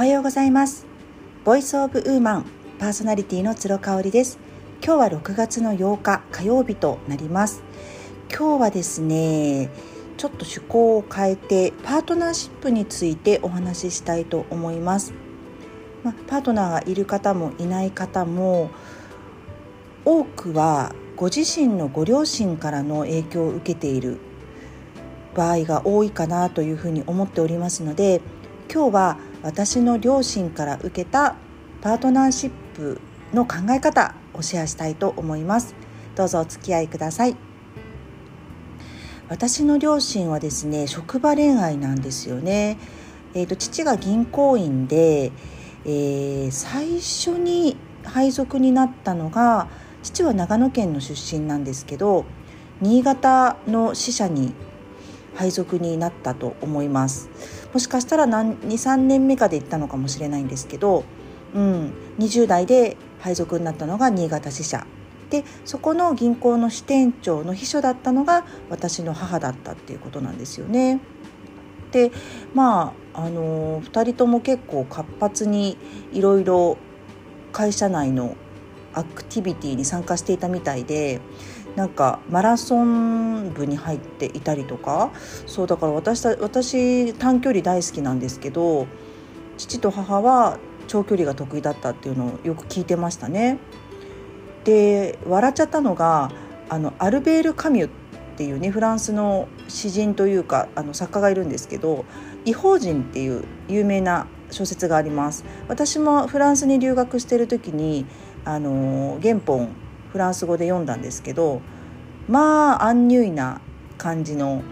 [0.00, 0.86] おはようございます。
[1.44, 2.46] ボイスオブウーマン
[2.78, 4.38] パーソナリティの鶴香織です。
[4.82, 7.62] 今日は6月の8日火曜日となります。
[8.34, 9.68] 今日はですね
[10.16, 15.12] ちょっと趣向を変えてパートナーシップについてお話ししたいと思います。
[16.02, 18.70] まパートナーがいる方もいない方も
[20.06, 24.18] 多くはご自身のご両親からの影響を受けている
[25.34, 28.22] 場合が多いかなというふうに思っておりますので
[28.72, 31.36] 今日は私の両親から受けた
[31.80, 33.00] パートナーシップ
[33.32, 35.74] の考え方をシェアしたいと思います。
[36.14, 37.36] どうぞお付き合いください。
[39.28, 42.78] 私の両親はですね職場恋愛なんですよね。
[43.32, 45.30] えーと、父が銀行員で、
[45.84, 49.68] えー、最初に配属になったのが
[50.02, 52.24] 父は長野県の出身なんですけど
[52.80, 54.52] 新潟の支社に
[55.34, 57.30] 配属になったと思います
[57.72, 61.04] もしかしたら23年目かで行ったのかもしれないんですけど、
[61.54, 64.86] うん、20代で配属になったのが新潟支社
[65.30, 71.00] でそこの銀行の支店長の秘書だったのが私の母だったっていうことなんですよね。
[71.92, 72.10] で
[72.54, 75.76] まああの2人とも結構活発に
[76.12, 76.78] いろいろ
[77.52, 78.36] 会社内の
[78.92, 81.20] アクティビティに参加していたみたいで
[81.76, 85.10] なんかマラソン部に入っていたりとか
[85.46, 88.86] そうだから私私短距離大好きなんですけど
[89.56, 93.58] 父と母は長距離が得意だったっていうのをよく聞いてましたね。
[94.64, 96.32] で笑っちゃったのが
[96.68, 97.90] あのアルベール・カミュっ
[98.36, 102.04] ていうねフランスの詩人というかあの作家がいるんですけど
[102.44, 108.06] 「異邦人」っていう有名な小説があります私もフランスに留学してる時に
[108.44, 109.70] あの原本
[110.12, 111.60] フランス語で読んだんですけど
[112.28, 113.60] まあアンニュイな
[113.98, 114.62] 感じの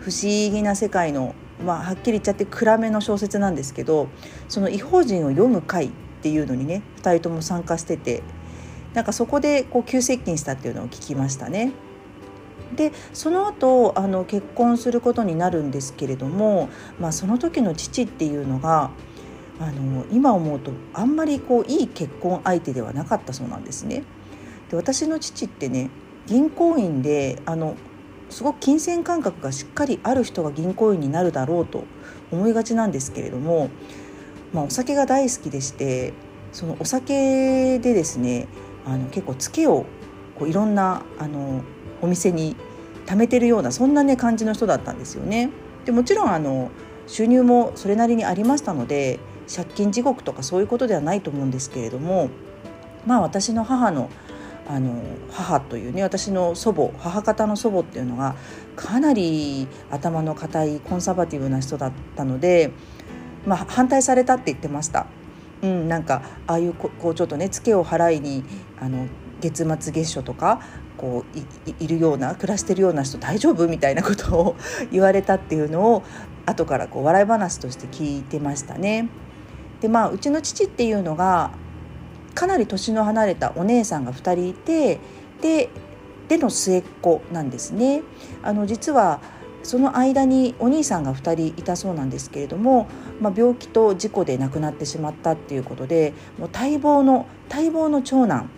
[0.00, 4.08] 不思議な世界の、まあ、はっきり言っちゃって暗めの小説なんですけど
[4.48, 5.90] その「異邦人」を読む会っ
[6.22, 8.22] ていうのにね2人とも参加してて
[8.94, 11.72] なんかそこでこう急接近したっていうのを聞きましたね。
[12.76, 18.90] でその後あの結婚することになるんですけれども、まあ、その時の父っていうのが
[19.60, 24.04] あの今思うとあんまりこういい結婚相手ではなかったそうなんですね。
[24.72, 25.90] で私の父ってね
[26.26, 27.76] 銀行員であの
[28.30, 31.84] すごく金銭感覚がしっかりある人が銀行員になるだろうと
[32.30, 33.68] 思いがちなんですけれども、
[34.54, 36.14] まあ、お酒が大好きでして
[36.52, 38.48] そのお酒でですね
[38.86, 39.84] あの結構ツケを
[40.38, 41.62] こういろんなあの
[42.00, 42.56] お店に
[43.04, 45.50] 貯めてるようなそんなね感じの人だったんですよね。
[45.84, 46.70] でもちろんあの
[47.06, 49.18] 収入もそれなりにありましたので
[49.54, 52.30] 借金地獄とかそういうことではないと思うんですけれども
[53.06, 54.08] まあ私の母の
[54.68, 58.36] あの母というね私の祖母母方の祖母っていうのが
[58.76, 62.70] かなり頭の固いコンサバティブな人だったので、
[63.44, 65.06] まあ、反対されたって言ってました。
[65.62, 68.44] うん、なんかああいうこうちょっとねツケを払いに
[68.80, 69.06] あの
[69.40, 70.60] 月末月初とか
[70.96, 73.68] こういるような暮らしてるような人大丈夫？
[73.68, 74.56] みたいなことを
[74.90, 76.02] 言われたっていうのを
[76.46, 79.08] 後からこう笑い話として聞いてましたね。
[79.80, 81.50] でまあうちの父っていうのが
[82.34, 84.98] かなり年の離れたお姉さんが2人いて
[85.40, 85.68] で
[86.28, 88.02] での末っ子なんですね。
[88.42, 89.20] あの実は
[89.62, 92.88] その間にお兄さんが2人いたそうなんですけれども、
[93.20, 98.50] まあ、病気と事故で亡くなってしまったっていうことでもう待望の待望の長男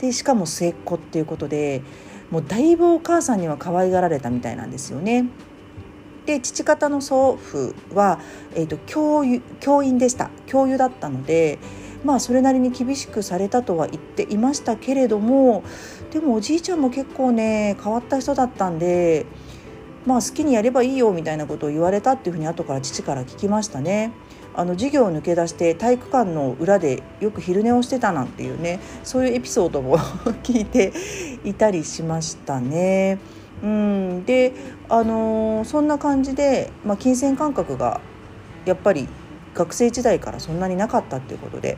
[0.00, 1.82] でしかも末っ子っていうことで
[2.30, 5.26] もうだいぶお母さんには可愛がられたみたいなんですよね。
[6.26, 8.20] で父方の祖父は、
[8.54, 9.22] えーと、教
[9.58, 11.58] 教員でした教諭だったので
[12.04, 15.62] まあそれなりに厳しくされたとは言っていましたけれども
[16.10, 19.26] でもおじいちゃんも結構ね変わった人だったんで
[20.06, 24.12] まあ好きにやればいいよみたいなことを言われたっていうふうに後から父から聞きましたね。
[24.52, 29.96] あの授業を抜け出して体育館の裏でよく昼寝をしてたなんていうねそういうエピソードも
[30.42, 30.92] 聞いて
[31.44, 33.18] いたりしましたね。
[33.62, 34.52] うん、で、
[34.88, 38.00] あのー、そんな感じで、まあ、金銭感覚が
[38.64, 39.06] やっぱり
[39.54, 41.76] 学生時代からそんなになかったっていうことで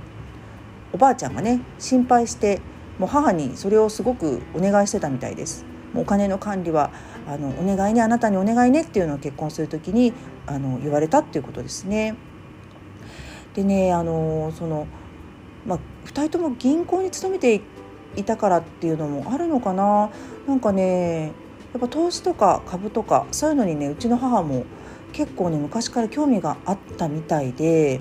[0.93, 2.61] おばあちゃんがね心配して
[2.99, 5.65] もう母にそれをすごくお願いしてたみたいです。
[5.93, 6.91] もうお金の管理は
[7.27, 10.13] あのお願いねあなたにお願いねっていうのを結婚する時に
[10.47, 12.17] あの言われたっていうことですね。
[13.55, 14.87] でねあのその、
[15.67, 17.61] まあ、2人とも銀行に勤めて
[18.17, 20.11] いたからっていうのもあるのかな
[20.47, 21.33] なんかね
[21.73, 24.65] やっぱ投資とか株とかそういうのにねうちの母も
[25.13, 28.01] 結構ね昔から興味があったみたいで、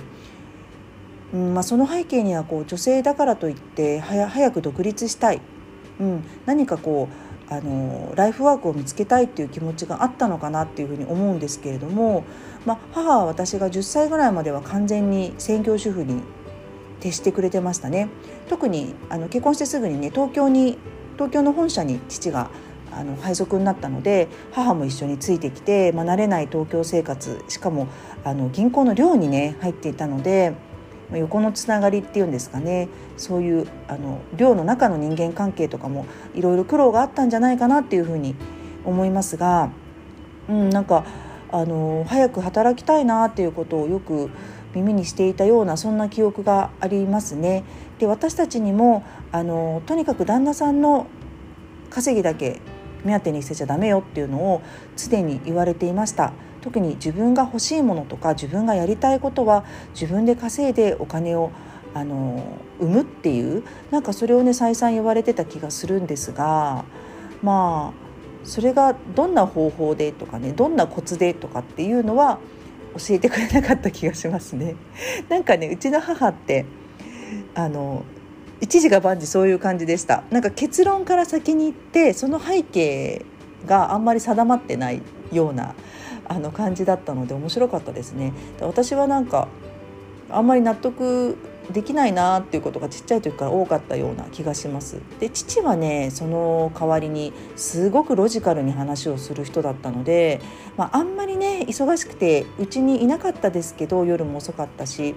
[1.33, 5.41] うんまあ、その背景にはこう女性だからといって早く独立したい、
[5.99, 12.23] うん、何かこうあのライフワークを見つけたいっていう気持ちがあったのかなっていうふうに思うんですけれども、
[12.65, 16.21] まあ、母は私が10歳ぐらいまでは完全に専業主婦に
[17.01, 18.07] 徹してくれてましたね。
[18.47, 20.77] 特にあの結婚してすぐにね東京に
[21.15, 22.49] 東京の本社に父が
[22.93, 27.87] あの配属になったので母も一緒についてきて、まあ、慣れない東京生活しかも
[28.23, 30.53] あの銀行の寮にね入っていたので
[31.17, 32.87] 横のつながりっていうんですかね
[33.17, 38.35] そういうあの寮の中の人間関係とかもいろいろ苦労があったんじゃないかなっていうふうに
[38.85, 39.71] 思いますが、
[40.49, 41.05] うん、なんか
[41.51, 44.29] あの早く働きたいなっていうことをよく
[44.73, 47.65] 耳にしていたようなそんな記憶がありますね。
[47.99, 51.07] で私たちにもあのとにかく旦那さんの
[51.89, 52.61] 稼ぎだけ
[53.03, 54.61] 目当てに捨てちゃダメよっていうのを
[54.95, 56.33] 常に言われていました。
[56.61, 61.51] 特に自分が欲しいものとか自分がやりたいことは自分で稼いでお金を
[61.93, 66.85] あの生むっていうなんかそれをね再三言われてた気がするんですが
[67.41, 72.39] まあそれがどんな方法でとかねどんなコツでとかっていうのは
[72.97, 74.75] 教えてくれなかった気がしますね。
[75.29, 76.65] なんかねうちの母って
[77.55, 78.03] あの
[78.59, 83.25] 一時が万事そういう感じでしたなんか結論から先に行ってその背景
[83.65, 85.73] があんまり定まってないような
[86.27, 88.33] あの感じだったので面白かったですね。
[88.61, 89.47] 私はなんか
[90.29, 91.37] あんまり納得
[91.71, 94.97] できないなっていうことがちっちゃい時から多かったような気がします。
[95.19, 100.41] で父はねその代わりにすごくロジカルに話をする人だったので、
[100.77, 105.15] まあ、あんまりね忙しくてうちにいなかったですけど夜も遅かったし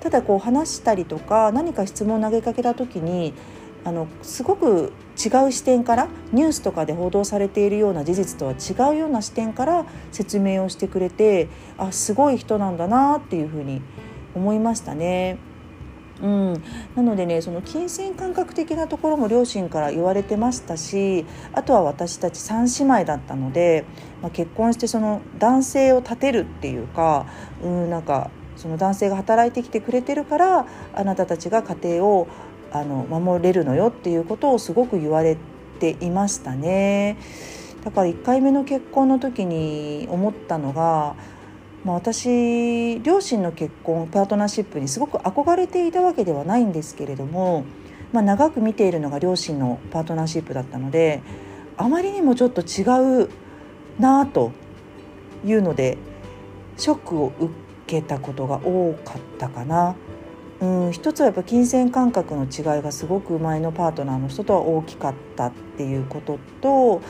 [0.00, 3.32] ただこう話したりとか何か質問を投げかけた時に
[3.86, 11.48] あのすごく違う視点からニュースとかで報道されているような事実とは違うような視点から説明をしてくれて
[11.78, 13.82] あすごい人なんだなっていうふうに
[14.34, 15.38] 思いましたね。
[16.20, 16.52] うん、
[16.96, 23.84] なのでねその金銭感覚的なところも両親から言われてましたしあとは私たち3姉妹だったので、
[24.22, 27.26] まあ、結婚してその男性を立てるっていうか
[27.62, 32.28] うんなんかその男性が働いてきてくれてるからあなたたちが家庭を
[32.72, 35.36] あの守れるのよっていうことをすごく言われ
[35.78, 37.18] ていましたね。
[37.84, 41.14] だから1回目の結婚の時に思ったのが、
[41.84, 47.64] まあ、私両親の結婚パートナーシップにすごく憧れていたわけではないんですけれども、
[48.12, 51.22] まあ、長く見ているのが両親のパートナーシップだったので
[51.76, 53.30] あまりにもちょっと違う
[54.00, 54.50] なあと
[55.44, 55.96] いうので
[56.76, 57.54] ショックを受
[57.86, 59.94] けたことが多かったかな。
[60.60, 67.02] うん一つはやっぱ金銭感覚の違いがすごく前のパートナーの人とは大きかったっていうことと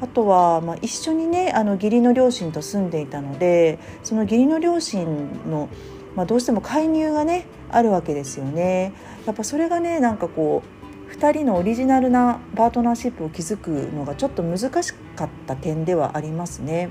[0.00, 5.04] あとは、まあ、一緒にねあの義理の両親と住んでいたのでその義理の両親
[5.50, 5.68] の、
[6.14, 8.92] まあ、どうしても介入がねあるわけですよね。
[9.26, 10.62] やっぱそれがねなんかこ
[11.08, 16.90] う2人のオリジナルなパートナーシップを築くのがちょっと難しかった点ではありますね。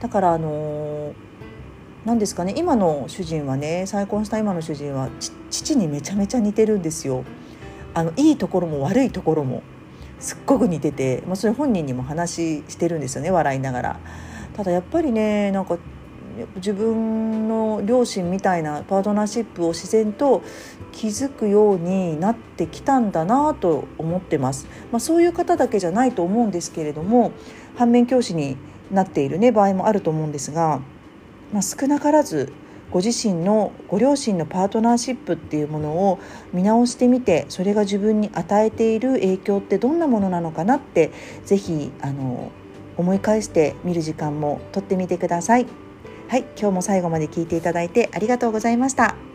[0.00, 1.31] だからあのー
[2.04, 5.08] 何ですかね今の主人はね再婚した今の主人は
[5.50, 7.24] 父にめちゃめちゃ似てるんですよ。
[7.94, 9.62] あのいいところも悪いところも
[10.18, 14.00] すっごく似てて、まあ、それ本人にも話してるんですよね笑いながら。
[14.56, 15.78] ただやっぱりねなんか
[16.56, 20.42] 自分の両親みたいなパートナーシップを自然と
[20.92, 27.32] 築くようになってきたんだなと思ってます、まあ、そういう方だけじゃないと思うんですけれども
[27.76, 28.56] 反面教師に
[28.90, 30.80] なっている、ね、場合もあると思うんですが
[31.52, 32.52] まあ、少なからず
[32.90, 36.18] ご自身のご両親のパートナーシップっていうものを
[36.52, 41.10] 見直してみてそれが自分に与えている影響ってどんなものなのかなって
[41.44, 42.52] 是非あの
[42.98, 45.66] 思い返してみる時間もとってみてください。
[46.28, 49.31] はい、今日も最後まで聞いていただいてありがとうございました。